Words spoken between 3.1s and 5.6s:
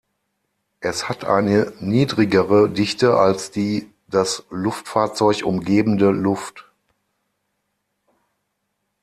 als die das Luftfahrzeug